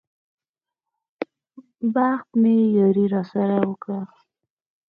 [1.93, 4.01] بخت مې ياري راسره وکړه.